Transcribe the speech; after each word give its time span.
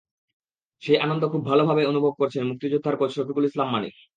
সেই 0.83 0.97
আনন্দ 0.97 1.23
খুব 1.31 1.41
ভালোই 1.45 1.85
অনুভব 1.85 2.13
করছেন 2.19 2.43
মুক্তিযোদ্ধার 2.43 2.95
কোচ 2.97 3.11
শফিকুল 3.15 3.45
ইসলাম 3.45 3.67
মানিক। 3.71 3.95